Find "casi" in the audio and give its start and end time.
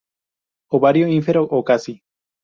1.69-1.93